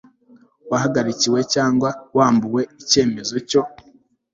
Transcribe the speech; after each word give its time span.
wahagarikiwe 0.71 1.39
cyangwa 1.53 1.89
wambuwe 2.17 2.61
icyemezo 2.81 3.35
cyo 3.49 3.61